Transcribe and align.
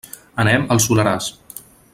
Anem 0.43 0.65
al 0.75 0.81
Soleràs. 0.87 1.29